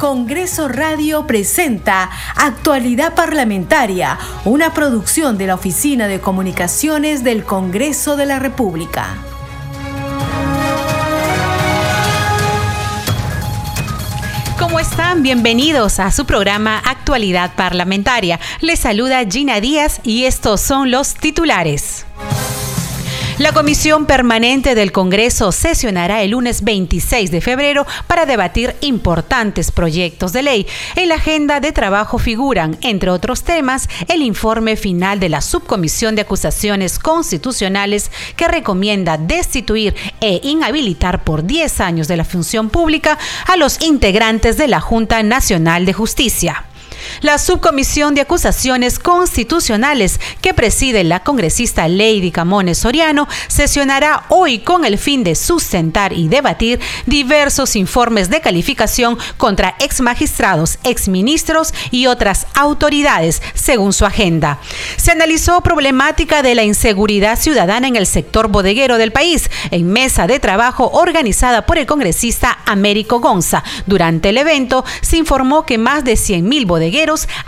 [0.00, 8.24] Congreso Radio presenta Actualidad Parlamentaria, una producción de la Oficina de Comunicaciones del Congreso de
[8.24, 9.18] la República.
[14.58, 15.22] ¿Cómo están?
[15.22, 18.40] Bienvenidos a su programa Actualidad Parlamentaria.
[18.62, 22.06] Les saluda Gina Díaz y estos son los titulares.
[23.40, 30.34] La Comisión Permanente del Congreso sesionará el lunes 26 de febrero para debatir importantes proyectos
[30.34, 30.66] de ley.
[30.94, 36.16] En la agenda de trabajo figuran, entre otros temas, el informe final de la Subcomisión
[36.16, 43.18] de Acusaciones Constitucionales que recomienda destituir e inhabilitar por 10 años de la función pública
[43.46, 46.66] a los integrantes de la Junta Nacional de Justicia.
[47.20, 54.84] La subcomisión de acusaciones constitucionales que preside la congresista Lady Camones Soriano sesionará hoy con
[54.84, 61.74] el fin de sustentar y debatir diversos informes de calificación contra ex magistrados, ex ministros
[61.90, 64.58] y otras autoridades, según su agenda.
[64.96, 70.26] Se analizó problemática de la inseguridad ciudadana en el sector bodeguero del país en mesa
[70.26, 73.64] de trabajo organizada por el congresista Américo Gonza.
[73.86, 76.99] Durante el evento se informó que más de 100.000 bodegueros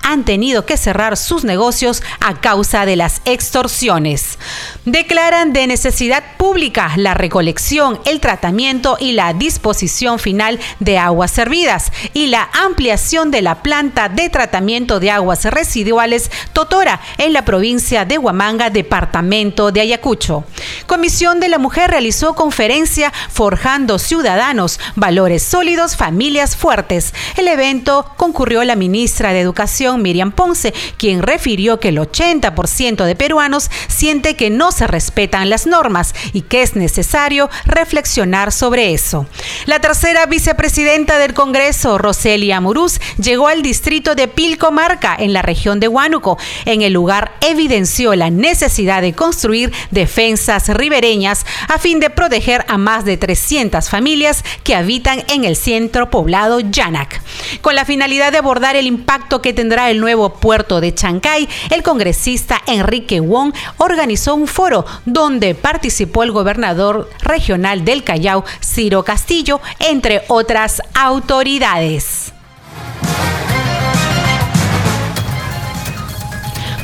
[0.02, 4.38] han tenido que cerrar sus negocios a causa de las extorsiones.
[4.84, 11.92] Declaran de necesidad pública la recolección, el tratamiento y la disposición final de aguas servidas
[12.14, 18.04] y la ampliación de la planta de tratamiento de aguas residuales Totora en la provincia
[18.04, 20.44] de Huamanga, departamento de Ayacucho.
[20.86, 27.12] Comisión de la Mujer realizó conferencia Forjando Ciudadanos, Valores Sólidos, Familias Fuertes.
[27.36, 33.16] El evento concurrió la ministra de Educación, Miriam Ponce, quien refirió que el 80% de
[33.16, 39.26] peruanos siente que no se respetan las normas y que es necesario reflexionar sobre eso.
[39.66, 45.80] La tercera vicepresidenta del Congreso, Roselia Muruz, llegó al distrito de Pilcomarca, en la región
[45.80, 46.38] de Huánuco.
[46.64, 52.78] En el lugar evidenció la necesidad de construir defensas ribereñas a fin de proteger a
[52.78, 57.22] más de 300 familias que habitan en el centro poblado Yanak.
[57.60, 61.82] Con la finalidad de abordar el impacto que tendrá el nuevo puerto de Chancay, el
[61.82, 69.60] congresista Enrique Wong organizó un foro donde participó el gobernador regional del Callao, Ciro Castillo,
[69.78, 72.21] entre otras autoridades.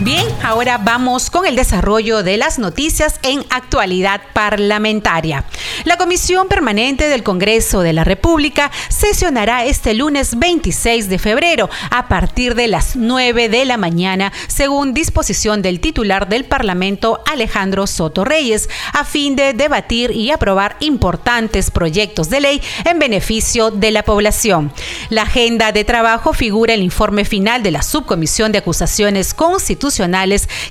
[0.01, 5.45] Bien, ahora vamos con el desarrollo de las noticias en actualidad parlamentaria.
[5.83, 12.07] La Comisión Permanente del Congreso de la República sesionará este lunes 26 de febrero a
[12.07, 18.25] partir de las 9 de la mañana, según disposición del titular del Parlamento, Alejandro Soto
[18.25, 24.05] Reyes, a fin de debatir y aprobar importantes proyectos de ley en beneficio de la
[24.05, 24.73] población.
[25.11, 29.88] La agenda de trabajo figura el informe final de la Subcomisión de Acusaciones Constitucionales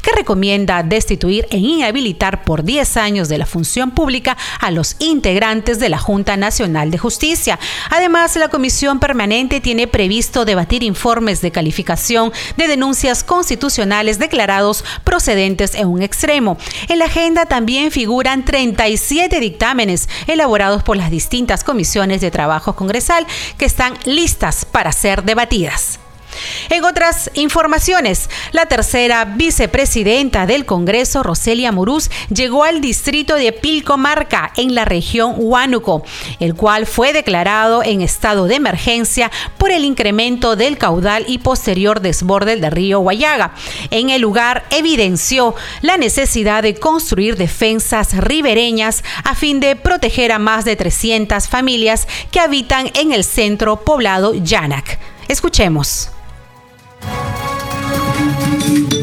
[0.01, 5.79] que recomienda destituir e inhabilitar por 10 años de la función pública a los integrantes
[5.79, 7.59] de la Junta Nacional de Justicia.
[7.89, 15.75] Además, la Comisión Permanente tiene previsto debatir informes de calificación de denuncias constitucionales declarados procedentes
[15.75, 16.57] en un extremo.
[16.87, 23.25] En la agenda también figuran 37 dictámenes elaborados por las distintas comisiones de trabajo congresal
[23.57, 25.99] que están listas para ser debatidas.
[26.69, 34.51] En otras informaciones, la tercera vicepresidenta del Congreso, Roselia Muruz, llegó al distrito de Pilcomarca,
[34.57, 36.03] en la región Huánuco,
[36.39, 42.01] el cual fue declarado en estado de emergencia por el incremento del caudal y posterior
[42.01, 43.53] desborde del río Guayaga.
[43.91, 50.39] En el lugar evidenció la necesidad de construir defensas ribereñas a fin de proteger a
[50.39, 54.99] más de 300 familias que habitan en el centro poblado Yanak.
[55.27, 56.09] Escuchemos.
[58.67, 58.96] you.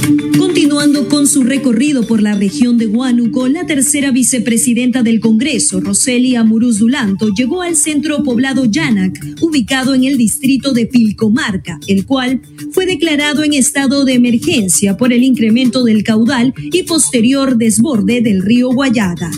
[0.74, 6.40] Continuando con su recorrido por la región de Huánuco, la tercera vicepresidenta del Congreso, Roselia
[6.40, 12.42] Amuruz Dulanto, llegó al centro poblado Yanak, ubicado en el distrito de Pilcomarca, el cual
[12.72, 18.42] fue declarado en estado de emergencia por el incremento del caudal y posterior desborde del
[18.42, 19.30] río Guayaga.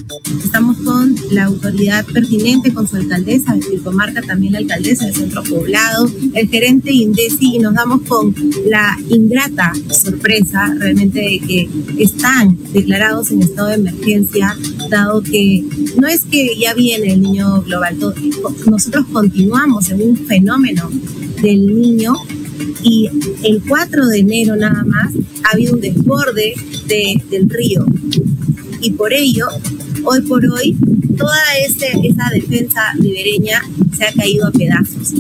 [0.42, 5.42] Estamos con la autoridad pertinente, con su alcaldesa de Pilcomarca, también la alcaldesa del centro
[5.42, 8.34] poblado, el gerente INDECI, y nos damos con
[8.70, 11.68] la ingrata sorpresa realmente de que
[11.98, 14.56] están declarados en estado de emergencia,
[14.88, 15.64] dado que
[16.00, 17.96] no es que ya viene el niño global,
[18.66, 20.90] nosotros continuamos en un fenómeno
[21.42, 22.14] del niño
[22.82, 23.08] y
[23.42, 25.12] el 4 de enero nada más
[25.44, 26.54] ha habido un desborde
[26.86, 27.84] del río
[28.80, 29.46] y por ello,
[30.04, 30.76] hoy por hoy,
[31.16, 33.62] toda esa defensa ribereña
[33.96, 35.14] se ha caído a pedazos.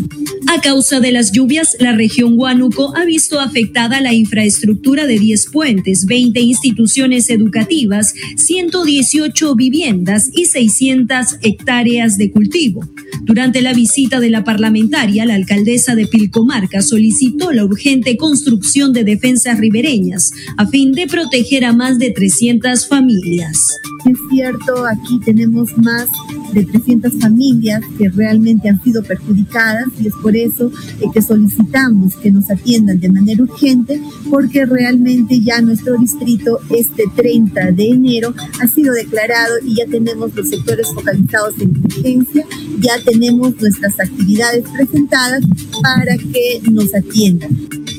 [0.48, 5.46] A causa de las lluvias, la región Huánuco ha visto afectada la infraestructura de 10
[5.50, 12.80] puentes, 20 instituciones educativas, 118 viviendas y 600 hectáreas de cultivo.
[13.22, 19.04] Durante la visita de la parlamentaria, la alcaldesa de Pilcomarca solicitó la urgente construcción de
[19.04, 23.66] defensas ribereñas a fin de proteger a más de 300 familias.
[24.06, 26.08] Es cierto, aquí tenemos más
[26.52, 30.70] de 300 familias que realmente han sido perjudicadas y es por eso
[31.00, 34.00] eh, que solicitamos que nos atiendan de manera urgente
[34.30, 40.34] porque realmente ya nuestro distrito este 30 de enero ha sido declarado y ya tenemos
[40.36, 42.46] los sectores focalizados de emergencia,
[42.78, 45.42] ya tenemos nuestras actividades presentadas
[45.82, 47.50] para que nos atiendan.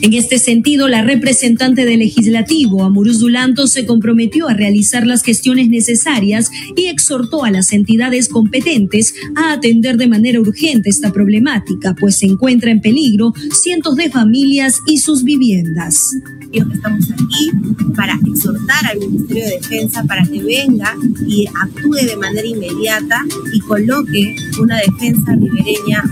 [0.01, 5.69] En este sentido, la representante del legislativo, Amuruz Dulanto, se comprometió a realizar las gestiones
[5.69, 12.17] necesarias y exhortó a las entidades competentes a atender de manera urgente esta problemática, pues
[12.17, 16.15] se encuentra en peligro cientos de familias y sus viviendas.
[16.53, 17.51] Estamos aquí
[17.95, 20.95] para exhortar al Ministerio de Defensa para que venga
[21.27, 26.03] y actúe de manera inmediata y coloque una defensa ribereña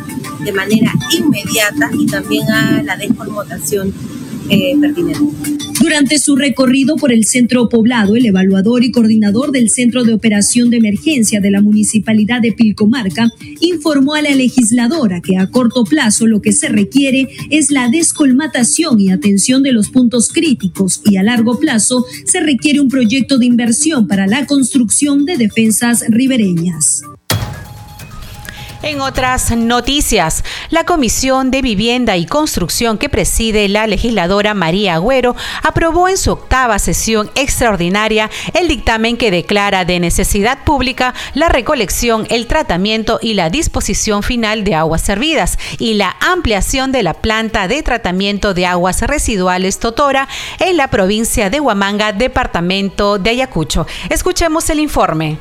[0.44, 3.94] de manera inmediata y también a la desconmotación
[4.50, 5.66] eh, pertinente.
[5.82, 10.70] Durante su recorrido por el centro poblado, el evaluador y coordinador del Centro de Operación
[10.70, 13.30] de Emergencia de la Municipalidad de Pilcomarca
[13.60, 19.00] informó a la legisladora que a corto plazo lo que se requiere es la descolmatación
[19.00, 23.46] y atención de los puntos críticos y a largo plazo se requiere un proyecto de
[23.46, 27.04] inversión para la construcción de defensas ribereñas.
[28.86, 35.36] En otras noticias, la Comisión de Vivienda y Construcción que preside la legisladora María Agüero
[35.64, 42.28] aprobó en su octava sesión extraordinaria el dictamen que declara de necesidad pública la recolección,
[42.30, 47.68] el tratamiento y la disposición final de aguas servidas y la ampliación de la planta
[47.68, 50.28] de tratamiento de aguas residuales Totora
[50.60, 53.88] en la provincia de Huamanga, departamento de Ayacucho.
[54.12, 55.40] Escuchemos el informe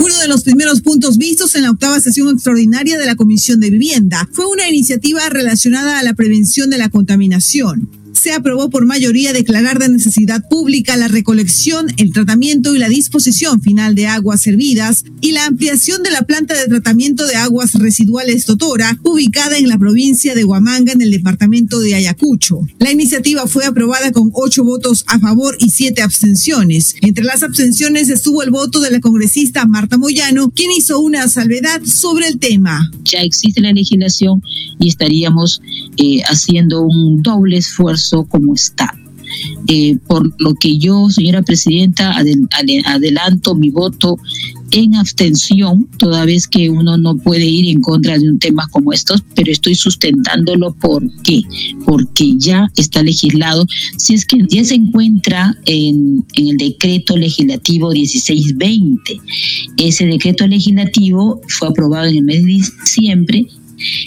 [0.00, 3.70] uno de los primeros puntos vistos en la octava sesión extraordinaria de la Comisión de
[3.70, 4.28] Vivienda.
[4.32, 7.88] Fue una iniciativa relacionada a la prevención de la contaminación
[8.26, 13.62] se aprobó por mayoría declarar de necesidad pública la recolección, el tratamiento y la disposición
[13.62, 18.44] final de aguas servidas y la ampliación de la planta de tratamiento de aguas residuales
[18.44, 22.66] Totora, ubicada en la provincia de Huamanga, en el departamento de Ayacucho.
[22.80, 26.96] La iniciativa fue aprobada con ocho votos a favor y siete abstenciones.
[27.02, 31.80] Entre las abstenciones estuvo el voto de la congresista Marta Moyano, quien hizo una salvedad
[31.84, 32.90] sobre el tema.
[33.04, 34.42] Ya existe la legislación
[34.80, 35.62] y estaríamos
[35.96, 38.92] eh, haciendo un doble esfuerzo como está.
[39.68, 42.14] Eh, por lo que yo, señora presidenta,
[42.84, 44.18] adelanto mi voto
[44.70, 48.92] en abstención, toda vez que uno no puede ir en contra de un tema como
[48.92, 51.40] estos, pero estoy sustentándolo ¿por qué?
[51.84, 53.66] Porque ya está legislado,
[53.96, 59.20] si es que ya se encuentra en, en el decreto legislativo 1620.
[59.78, 63.46] Ese decreto legislativo fue aprobado en el mes de diciembre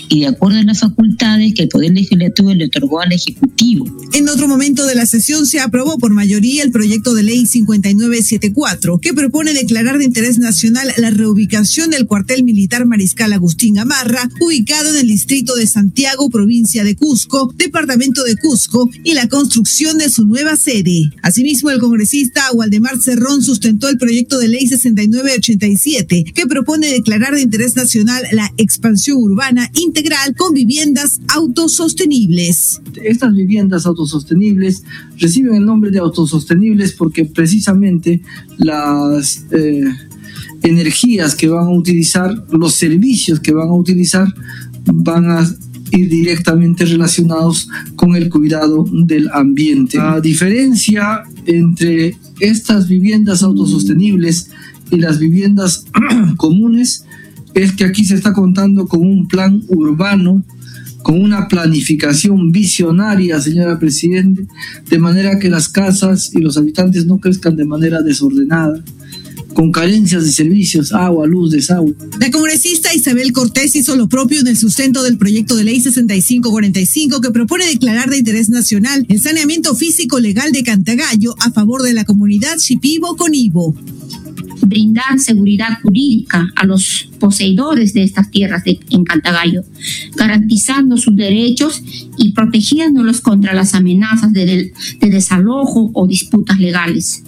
[0.10, 3.86] y de acuerdo a las facultades que el Poder Legislativo le otorgó al Ejecutivo.
[4.14, 9.00] En otro momento de la sesión se aprobó por mayoría el proyecto de ley 5974,
[9.00, 14.90] que propone declarar de interés nacional la reubicación del cuartel militar Mariscal Agustín Gamarra, ubicado
[14.90, 20.10] en el distrito de Santiago, provincia de Cusco, departamento de Cusco, y la construcción de
[20.10, 21.12] su nueva sede.
[21.22, 27.42] Asimismo, el congresista Waldemar Cerrón sustentó el proyecto de ley 6987, que propone declarar de
[27.42, 32.82] interés nacional la expansión urbana integral con viviendas autosostenibles.
[33.04, 34.84] Estas viviendas autosostenibles
[35.18, 38.22] reciben el nombre de autosostenibles porque precisamente
[38.58, 39.84] las eh,
[40.64, 44.28] energías que van a utilizar, los servicios que van a utilizar,
[44.86, 45.56] van a
[45.92, 49.98] ir directamente relacionados con el cuidado del ambiente.
[49.98, 54.52] La diferencia entre estas viviendas autosostenibles
[54.92, 55.86] y las viviendas
[56.38, 57.06] comunes
[57.54, 60.44] es que aquí se está contando con un plan urbano,
[61.04, 64.48] con una planificación visionaria, señora Presidente,
[64.90, 68.84] de manera que las casas y los habitantes no crezcan de manera desordenada
[69.54, 71.96] con carencias de servicios, agua, luz, desagüe.
[72.20, 77.22] La congresista Isabel Cortés hizo lo propio en el sustento del proyecto de ley 6545
[77.22, 81.94] que propone declarar de interés nacional el saneamiento físico legal de Cantagallo a favor de
[81.94, 83.76] la comunidad Shipibo-Conibo
[84.70, 89.64] brindar seguridad jurídica a los poseedores de estas tierras en Cantagallo,
[90.16, 91.82] garantizando sus derechos
[92.18, 94.72] y protegiéndolos contra las amenazas de,
[95.02, 97.24] desalojo o disputas legales.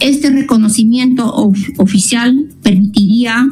[0.00, 1.32] Este reconocimiento
[1.78, 3.46] oficial permitiría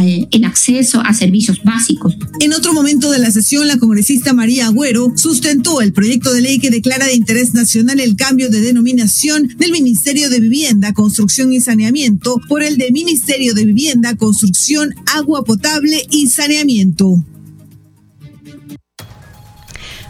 [0.00, 2.16] el acceso a servicios básicos.
[2.40, 6.58] En otro momento de la sesión, la congresista María Agüero sustentó el proyecto de ley
[6.58, 11.60] que declara de interés nacional el cambio de denominación del Ministerio de Vivienda, Construcción y
[11.60, 17.24] Saneamiento por el de Ministerio de Vivienda, Construcción, Agua Potable y Saneamiento.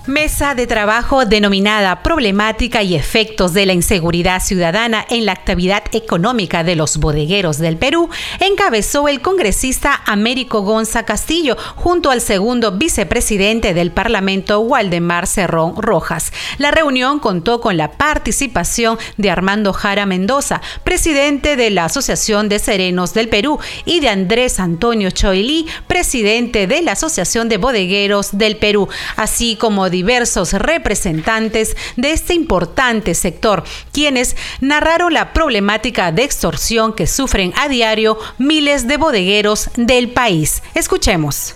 [0.06, 6.64] Mesa de trabajo denominada Problemática y efectos de la inseguridad ciudadana en la actividad económica
[6.64, 13.74] de los bodegueros del Perú encabezó el congresista Américo Gonza Castillo junto al segundo vicepresidente
[13.74, 16.32] del Parlamento Waldemar Cerrón Rojas.
[16.58, 22.58] La reunión contó con la participación de Armando Jara Mendoza, presidente de la Asociación de
[22.58, 28.56] Serenos del Perú, y de Andrés Antonio Choilí, presidente de la Asociación de Bodegueros del
[28.56, 36.92] Perú, así como diversos representantes de este importante sector, quienes narraron la problemática de extorsión
[36.92, 40.64] que sufren a diario miles de bodegueros del país.
[40.74, 41.54] Escuchemos.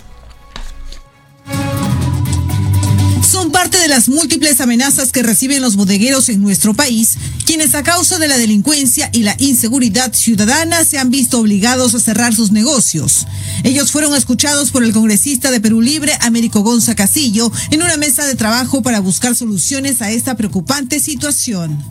[3.26, 7.83] Son parte de las múltiples amenazas que reciben los bodegueros en nuestro país, quienes a
[7.83, 12.52] causa de la delincuencia y la inseguridad ciudadana se han visto obligados a cerrar sus
[12.52, 13.26] negocios.
[13.64, 18.25] Ellos fueron escuchados por el congresista de Perú Libre, Américo Gonza Casillo, en una mesa
[18.25, 21.83] de trabajo para buscar soluciones a esta preocupante situación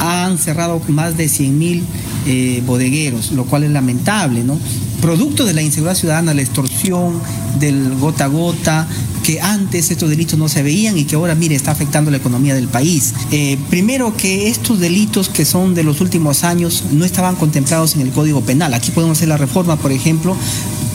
[0.00, 1.84] han cerrado más de 100 mil
[2.26, 4.58] eh, bodegueros, lo cual es lamentable, ¿no?
[5.00, 7.20] Producto de la inseguridad ciudadana, la extorsión,
[7.58, 8.86] del gota a gota,
[9.28, 12.54] que antes estos delitos no se veían y que ahora, mire, está afectando la economía
[12.54, 13.12] del país.
[13.30, 18.00] Eh, primero que estos delitos que son de los últimos años no estaban contemplados en
[18.00, 18.72] el Código Penal.
[18.72, 20.34] Aquí podemos hacer la reforma, por ejemplo,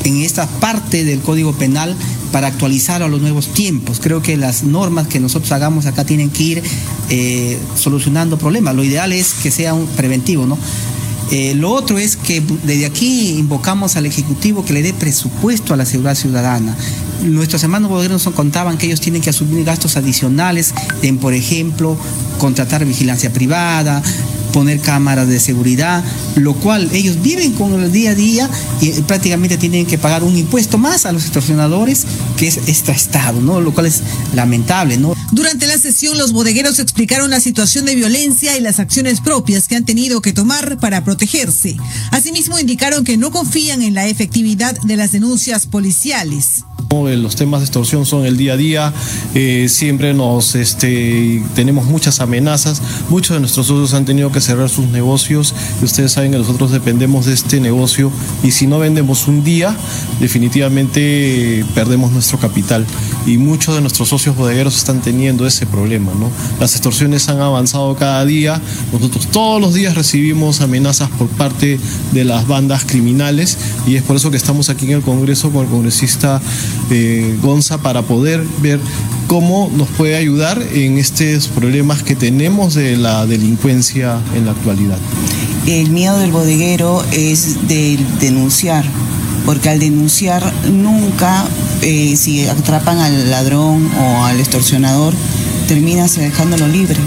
[0.03, 1.95] en esta parte del Código Penal
[2.31, 3.99] para actualizar a los nuevos tiempos.
[4.01, 6.63] Creo que las normas que nosotros hagamos acá tienen que ir
[7.11, 8.73] eh, solucionando problemas.
[8.73, 10.57] Lo ideal es que sea un preventivo, ¿no?
[11.31, 15.77] Eh, lo otro es que desde aquí invocamos al Ejecutivo que le dé presupuesto a
[15.77, 16.75] la seguridad ciudadana.
[17.23, 21.97] Nuestros hermanos gobiernos nos contaban que ellos tienen que asumir gastos adicionales en, por ejemplo,
[22.37, 24.03] contratar vigilancia privada,
[24.53, 26.03] poner cámaras de seguridad,
[26.35, 28.49] lo cual ellos viven con el día a día
[28.79, 32.05] y prácticamente tienen que pagar un impuesto más a los extorsionadores,
[32.37, 33.59] que es este Estado, ¿no?
[33.59, 34.01] Lo cual es
[34.35, 35.15] lamentable, ¿no?
[35.31, 39.75] Durante la sesión, los bodegueros explicaron la situación de violencia y las acciones propias que
[39.75, 41.75] han tenido que tomar para protegerse.
[42.11, 46.63] Asimismo, indicaron que no confían en la efectividad de las denuncias policiales.
[46.93, 48.93] Los temas de extorsión son el día a día,
[49.33, 54.69] eh, siempre nos este, tenemos muchas amenazas, muchos de nuestros socios han tenido que cerrar
[54.69, 55.55] sus negocios.
[55.81, 58.11] Y ustedes saben que nosotros dependemos de este negocio
[58.43, 59.75] y si no vendemos un día,
[60.19, 62.85] definitivamente perdemos nuestro capital.
[63.25, 66.11] Y muchos de nuestros socios bodegueros están teniendo ese problema.
[66.59, 71.79] Las extorsiones han avanzado cada día, nosotros todos los días recibimos amenazas por parte
[72.11, 73.57] de las bandas criminales
[73.87, 76.41] y es por eso que estamos aquí en el Congreso con el congresista
[77.41, 78.79] Gonza para poder ver
[79.27, 84.97] cómo nos puede ayudar en estos problemas que tenemos de la delincuencia en la actualidad.
[85.65, 88.85] El miedo del bodeguero es de denunciar,
[89.45, 91.45] porque al denunciar nunca,
[91.81, 95.13] eh, si atrapan al ladrón o al extorsionador,
[95.67, 96.99] terminas dejándolo libre.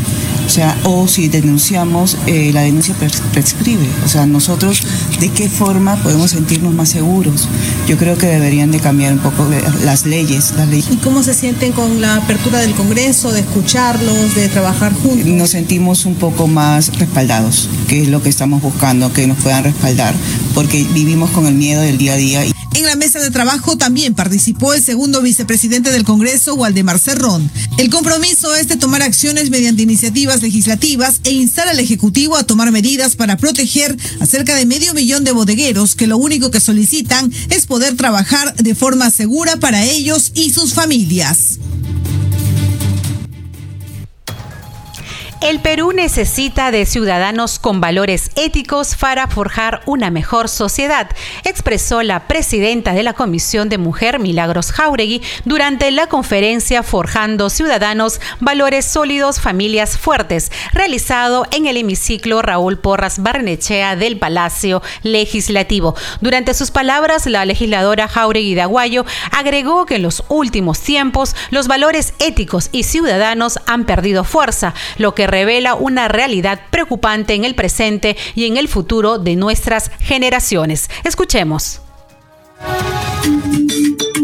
[0.47, 2.95] O sea, o si denunciamos, eh, la denuncia
[3.33, 3.87] prescribe.
[4.05, 4.81] O sea, nosotros,
[5.21, 7.49] ¿de qué forma podemos sentirnos más seguros?
[7.89, 9.47] Yo creo que deberían de cambiar un poco
[9.85, 10.89] las leyes, las leyes.
[10.91, 15.27] ¿Y cómo se sienten con la apertura del Congreso, de escucharlos, de trabajar juntos?
[15.27, 19.65] Nos sentimos un poco más respaldados, que es lo que estamos buscando, que nos puedan
[19.65, 20.15] respaldar,
[20.55, 22.45] porque vivimos con el miedo del día a día.
[22.77, 27.51] En la mesa de trabajo también participó el segundo vicepresidente del Congreso, Waldemar Cerrón.
[27.79, 32.73] El compromiso es de tomar acciones mediante iniciativas legislativas e instar al Ejecutivo a tomar
[32.73, 37.33] medidas para proteger a cerca de medio millón de bodegueros que lo único que solicitan
[37.49, 41.59] es poder trabajar de forma segura para ellos y sus familias.
[45.47, 51.09] El Perú necesita de ciudadanos con valores éticos para forjar una mejor sociedad,
[51.45, 58.21] expresó la presidenta de la Comisión de Mujer, Milagros Jauregui, durante la conferencia Forjando Ciudadanos,
[58.41, 65.95] Valores Sólidos, Familias Fuertes, realizado en el hemiciclo Raúl Porras Barnechea del Palacio Legislativo.
[66.21, 71.69] Durante sus palabras, la legisladora Jauregui de Aguayo agregó que en los últimos tiempos los
[71.69, 77.55] valores éticos y ciudadanos han perdido fuerza, lo que revela una realidad preocupante en el
[77.55, 80.89] presente y en el futuro de nuestras generaciones.
[81.05, 81.83] Escuchemos.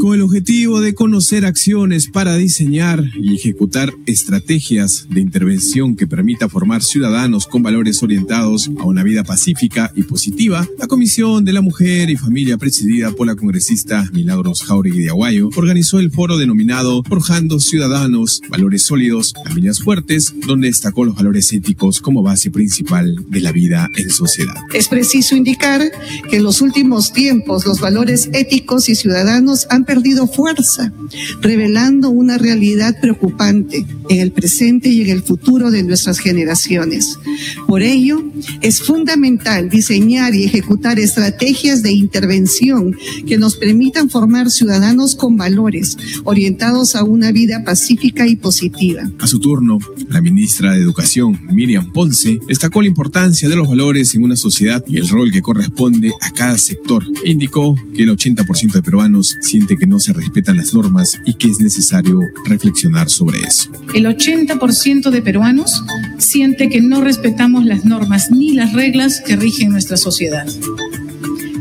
[0.03, 6.49] Con el objetivo de conocer acciones para diseñar y ejecutar estrategias de intervención que permita
[6.49, 11.61] formar ciudadanos con valores orientados a una vida pacífica y positiva, la Comisión de la
[11.61, 17.05] Mujer y Familia presidida por la congresista Milagros Jauregui de Aguayo organizó el foro denominado
[17.05, 23.41] Forjando Ciudadanos, Valores Sólidos, Familias Fuertes, donde destacó los valores éticos como base principal de
[23.41, 24.57] la vida en sociedad.
[24.75, 25.81] Es preciso indicar
[26.29, 29.85] que en los últimos tiempos los valores éticos y ciudadanos han
[30.33, 30.93] fuerza,
[31.41, 37.19] revelando una realidad preocupante en el presente y en el futuro de nuestras generaciones.
[37.67, 38.23] Por ello,
[38.61, 42.97] es fundamental diseñar y ejecutar estrategias de intervención
[43.27, 49.03] que nos permitan formar ciudadanos con valores orientados a una vida pacífica y positiva.
[49.19, 54.15] A su turno, la ministra de Educación, Miriam Ponce, destacó la importancia de los valores
[54.15, 57.05] en una sociedad y el rol que corresponde a cada sector.
[57.25, 61.35] E indicó que el 80% de peruanos siente que no se respetan las normas y
[61.35, 63.71] que es necesario reflexionar sobre eso.
[63.95, 65.83] El 80% de peruanos
[66.19, 70.47] siente que no respetamos las normas ni las reglas que rigen nuestra sociedad.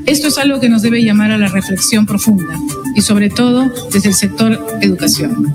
[0.05, 2.59] Esto es algo que nos debe llamar a la reflexión profunda
[2.95, 5.53] y sobre todo desde el sector educación.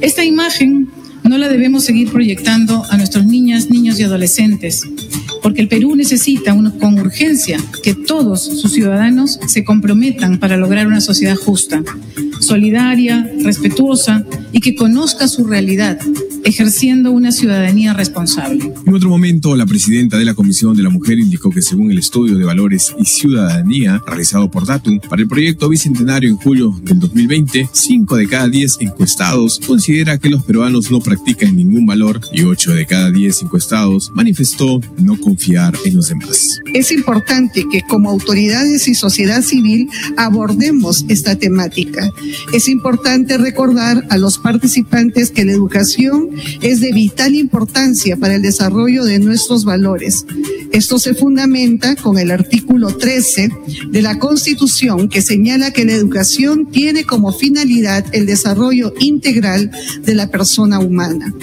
[0.00, 0.88] Esta imagen
[1.24, 4.82] no la debemos seguir proyectando a nuestros niñas, niños y adolescentes,
[5.48, 11.00] porque el Perú necesita con urgencia que todos sus ciudadanos se comprometan para lograr una
[11.00, 11.82] sociedad justa,
[12.38, 15.98] solidaria, respetuosa y que conozca su realidad,
[16.44, 18.72] ejerciendo una ciudadanía responsable.
[18.86, 21.98] En otro momento, la presidenta de la Comisión de la Mujer indicó que según el
[21.98, 26.98] estudio de valores y ciudadanía realizado por Datum para el proyecto bicentenario en julio del
[27.00, 32.42] 2020, 5 de cada 10 encuestados considera que los peruanos no practican ningún valor y
[32.42, 36.58] 8 de cada 10 encuestados manifestó no confiar en los demás.
[36.74, 42.10] Es importante que como autoridades y sociedad civil abordemos esta temática.
[42.52, 46.30] Es importante recordar a los participantes que la educación
[46.62, 50.24] es de vital importancia para el desarrollo de nuestros valores.
[50.72, 53.50] Esto se fundamenta con el artículo 13
[53.90, 59.70] de la Constitución que señala que la educación tiene como finalidad el desarrollo integral
[60.02, 61.34] de la persona humana.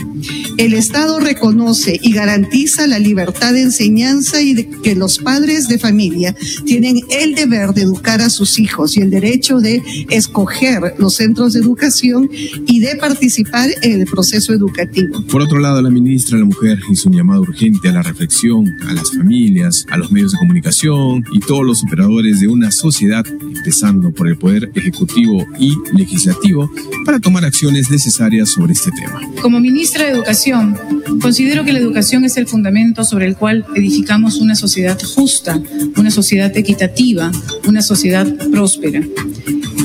[0.57, 5.79] El Estado reconoce y garantiza la libertad de enseñanza y de que los padres de
[5.79, 6.35] familia
[6.65, 11.53] tienen el deber de educar a sus hijos y el derecho de escoger los centros
[11.53, 15.23] de educación y de participar en el proceso educativo.
[15.29, 18.65] Por otro lado, la ministra de la Mujer hizo un llamado urgente a la reflexión,
[18.87, 23.25] a las familias, a los medios de comunicación y todos los operadores de una sociedad,
[23.27, 26.69] empezando por el Poder Ejecutivo y Legislativo,
[27.05, 29.21] para tomar acciones necesarias sobre este tema.
[29.41, 30.77] Como ministra de Educación,
[31.21, 35.61] considero que la educación es el fundamento sobre el cual edificamos una sociedad justa,
[35.97, 37.31] una sociedad equitativa,
[37.67, 39.01] una sociedad próspera.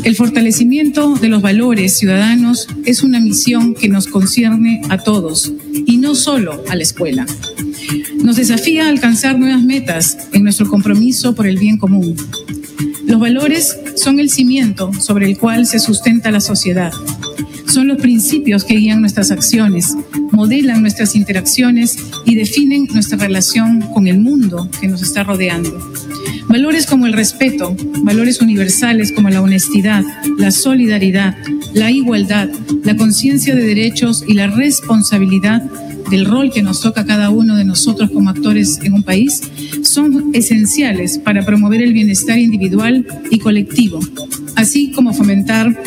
[0.02, 5.98] El fortalecimiento de los valores ciudadanos es una misión que nos concierne a todos y
[5.98, 7.26] no solo a la escuela.
[8.22, 12.16] Nos desafía a alcanzar nuevas metas en nuestro compromiso por el bien común.
[13.06, 16.92] Los valores son el cimiento sobre el cual se sustenta la sociedad.
[17.66, 19.94] Son los principios que guían nuestras acciones,
[20.32, 25.92] modelan nuestras interacciones y definen nuestra relación con el mundo que nos está rodeando.
[26.48, 30.04] Valores como el respeto, valores universales como la honestidad,
[30.36, 31.36] la solidaridad,
[31.74, 32.48] la igualdad,
[32.84, 35.62] la conciencia de derechos y la responsabilidad
[36.10, 39.40] del rol que nos toca cada uno de nosotros como actores en un país
[39.82, 44.00] son esenciales para promover el bienestar individual y colectivo,
[44.56, 45.82] así como fomentar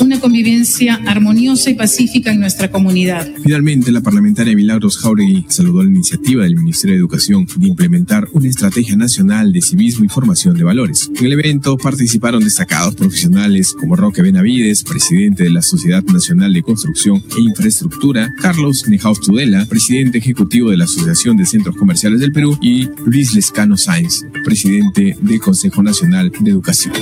[0.00, 3.26] una convivencia armoniosa y pacífica en nuestra comunidad.
[3.42, 8.48] Finalmente, la parlamentaria Milagros Jauregui saludó la iniciativa del Ministerio de Educación de implementar una
[8.48, 11.10] estrategia nacional de civismo y formación de valores.
[11.16, 16.62] En el evento participaron destacados profesionales como Roque Benavides, presidente de la Sociedad Nacional de
[16.62, 22.32] Construcción e Infraestructura, Carlos Nejaus Tudela, presidente ejecutivo de la Asociación de Centros Comerciales del
[22.32, 26.92] Perú, y Luis Lescano Sáenz, presidente del Consejo Nacional de Educación.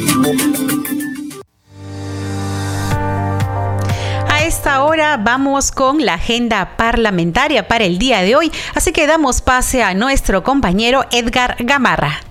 [4.66, 9.40] Esta hora vamos con la agenda parlamentaria para el día de hoy, así que damos
[9.40, 12.26] pase a nuestro compañero Edgar Gamarra.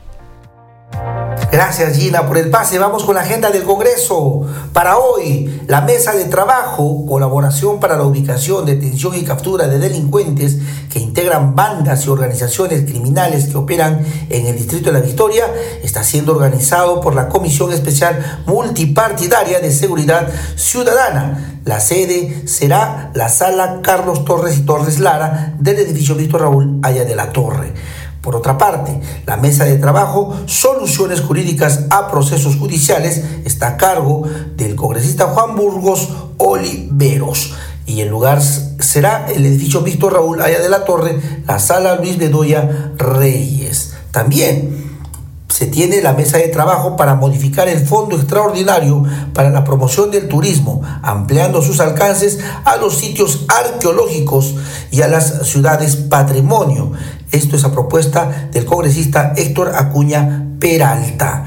[1.51, 2.79] Gracias Gina por el pase.
[2.79, 4.45] Vamos con la agenda del Congreso.
[4.73, 10.57] Para hoy, la mesa de trabajo, colaboración para la ubicación, detención y captura de delincuentes
[10.89, 15.45] que integran bandas y organizaciones criminales que operan en el Distrito de la Victoria,
[15.83, 21.59] está siendo organizado por la Comisión Especial Multipartidaria de Seguridad Ciudadana.
[21.65, 27.05] La sede será la sala Carlos Torres y Torres Lara del edificio Víctor Raúl Aya
[27.05, 27.73] de la Torre.
[28.25, 34.23] Por otra parte, la mesa de trabajo Soluciones Jurídicas a Procesos Judiciales está a cargo
[34.57, 37.53] del congresista Juan Burgos Oliveros
[37.85, 42.17] y el lugar será el edificio Víctor Raúl Aya de la Torre, la sala Luis
[42.17, 43.93] Bedoya Reyes.
[44.09, 44.85] También
[45.47, 50.27] se tiene la mesa de trabajo para modificar el fondo extraordinario para la promoción del
[50.27, 54.55] turismo, ampliando sus alcances a los sitios arqueológicos
[54.89, 56.91] y a las ciudades patrimonio.
[57.35, 61.43] Esto es a propuesta del congresista Héctor Acuña Peralta.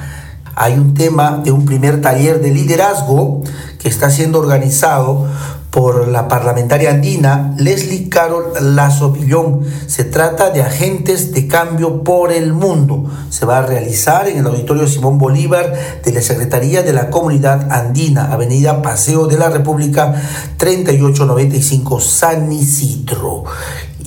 [0.55, 3.42] Hay un tema de un primer taller de liderazgo
[3.79, 5.27] que está siendo organizado
[5.70, 9.62] por la parlamentaria andina Leslie Carol Lazo Villón.
[9.87, 13.11] Se trata de agentes de cambio por el mundo.
[13.31, 15.72] Se va a realizar en el Auditorio Simón Bolívar
[16.05, 20.14] de la Secretaría de la Comunidad Andina, Avenida Paseo de la República
[20.59, 23.44] 3895 San Isidro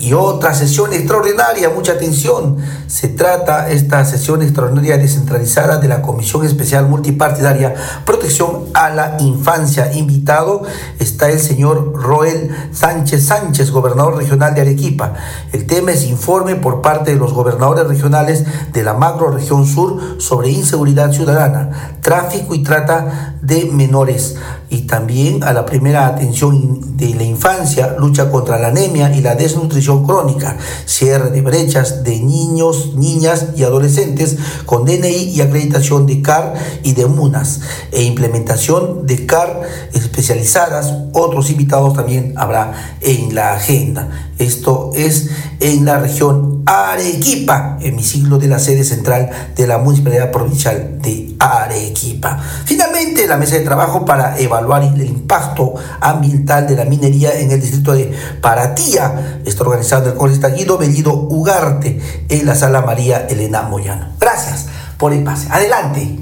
[0.02, 2.58] y otra sesión extraordinaria, mucha atención.
[2.88, 9.94] Se trata esta sesión extraordinaria descentralizada de la Comisión Especial Multipartidaria Protección a la Infancia.
[9.94, 10.64] Invitado
[10.98, 15.14] está el señor Roel Sánchez Sánchez, gobernador regional de Arequipa.
[15.54, 20.20] El tema es informe por parte de los gobernadores regionales de la macro región sur
[20.20, 24.36] sobre inseguridad ciudadana, tráfico y trata de menores
[24.70, 29.36] y también a la primera atención de la infancia, lucha contra la anemia y la
[29.36, 36.22] desnutrición crónica, cierre de brechas de niños, niñas y adolescentes con DNI y acreditación de
[36.22, 39.62] CAR y de MUNAS e implementación de CAR
[39.94, 40.94] especializadas.
[41.14, 44.32] Otros invitados también habrá en la agenda.
[44.38, 51.00] Esto es en la región Arequipa, hemiciclo de la sede central de la Municipalidad Provincial
[51.02, 52.40] de Arequipa.
[52.66, 57.60] Finalmente, la mesa de trabajo para evaluar el impacto ambiental de la minería en el
[57.60, 63.64] distrito de Paratía está organizado el congresista Guido Bellido Ugarte en la sala María Elena
[63.64, 64.10] Moyano.
[64.20, 65.48] Gracias por el pase.
[65.50, 66.20] Adelante.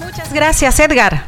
[0.00, 1.27] Muchas gracias, Edgar.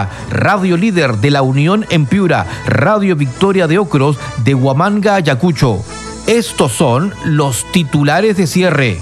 [0.29, 5.83] Radio Líder de la Unión en Piura, Radio Victoria de Ocros de Huamanga, Ayacucho.
[6.27, 9.01] Estos son los titulares de cierre.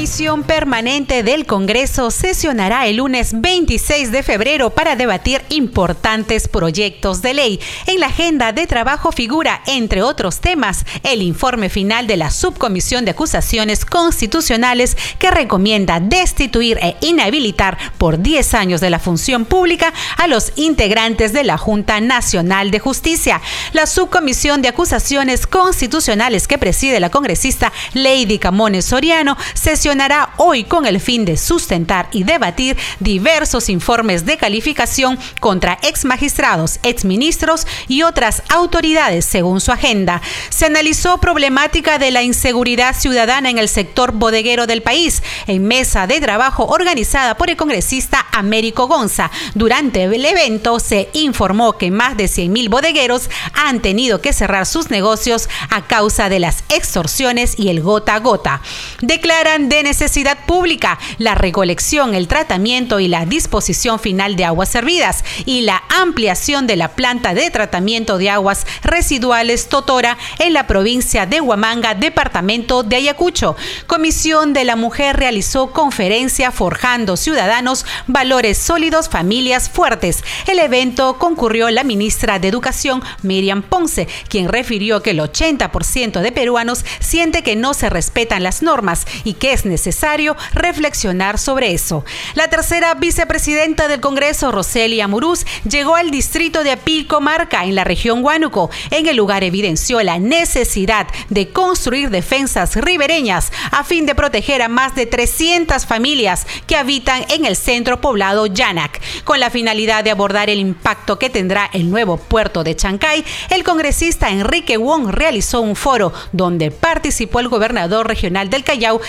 [0.00, 7.34] Comisión Permanente del Congreso sesionará el lunes 26 de febrero para debatir importantes proyectos de
[7.34, 7.60] ley.
[7.84, 13.04] En la agenda de trabajo figura, entre otros temas, el informe final de la Subcomisión
[13.04, 19.92] de Acusaciones Constitucionales que recomienda destituir e inhabilitar por 10 años de la función pública
[20.16, 23.42] a los integrantes de la Junta Nacional de Justicia.
[23.74, 29.89] La Subcomisión de Acusaciones Constitucionales que preside la congresista Lady Camones Soriano sesionará
[30.36, 36.78] hoy con el fin de sustentar y debatir diversos informes de calificación contra ex magistrados,
[36.84, 40.22] ex ministros y otras autoridades según su agenda.
[40.48, 46.06] Se analizó problemática de la inseguridad ciudadana en el sector bodeguero del país en mesa
[46.06, 49.30] de trabajo organizada por el congresista Américo Gonza.
[49.54, 54.90] Durante el evento se informó que más de 100.000 bodegueros han tenido que cerrar sus
[54.90, 58.62] negocios a causa de las extorsiones y el gota a gota.
[59.00, 65.24] Declara de necesidad pública la recolección, el tratamiento y la disposición final de aguas servidas
[65.44, 71.26] y la ampliación de la planta de tratamiento de aguas residuales Totora en la provincia
[71.26, 73.56] de Huamanga, departamento de Ayacucho.
[73.86, 80.24] Comisión de la Mujer realizó conferencia Forjando Ciudadanos, Valores Sólidos, Familias Fuertes.
[80.46, 86.32] El evento concurrió la ministra de Educación, Miriam Ponce, quien refirió que el 80% de
[86.32, 92.04] peruanos siente que no se respetan las normas y que es necesario reflexionar sobre eso.
[92.34, 97.84] La tercera vicepresidenta del Congreso, Roselia Muruz, llegó al distrito de Apilco Marca, en la
[97.84, 98.70] región Huánuco.
[98.90, 104.68] En el lugar evidenció la necesidad de construir defensas ribereñas a fin de proteger a
[104.68, 109.00] más de 300 familias que habitan en el centro poblado Yanac.
[109.24, 113.62] Con la finalidad de abordar el impacto que tendrá el nuevo puerto de Chancay, el
[113.62, 119.02] congresista Enrique Wong realizó un foro donde participó el gobernador regional del Callao,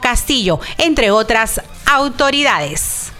[0.00, 3.12] Castillo, entre otras autoridades.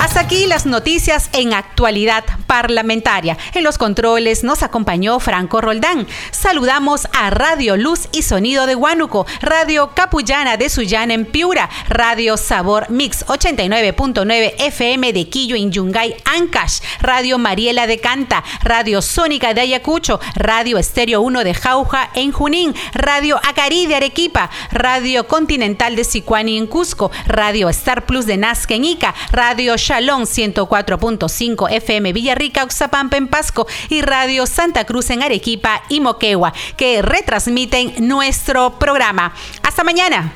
[0.00, 3.36] Hasta aquí las noticias en actualidad parlamentaria.
[3.52, 6.06] En los controles nos acompañó Franco Roldán.
[6.30, 12.38] Saludamos a Radio Luz y Sonido de Huánuco, Radio Capullana de Sullana en Piura, Radio
[12.38, 19.52] Sabor Mix 89.9 FM de Quillo en Yungay, Ancash, Radio Mariela de Canta, Radio Sónica
[19.52, 25.94] de Ayacucho, Radio Estéreo 1 de Jauja en Junín, Radio Acari de Arequipa, Radio Continental
[25.94, 32.12] de Sicuani en Cusco, Radio Star Plus de Nazca en Ica, Radio Shalom 104.5 FM
[32.12, 38.78] Villarrica, Oxapampa en Pasco y Radio Santa Cruz en Arequipa y Moquegua, que retransmiten nuestro
[38.78, 39.34] programa.
[39.64, 40.32] Hasta mañana.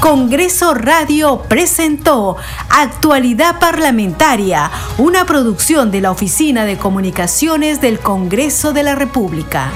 [0.00, 2.36] Congreso Radio presentó
[2.68, 9.72] Actualidad Parlamentaria, una producción de la Oficina de Comunicaciones del Congreso de la República.